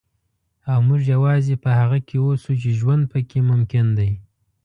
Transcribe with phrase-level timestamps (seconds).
[0.71, 4.11] او موږ یوازې په هغه کې اوسو چې ژوند پکې ممکن دی.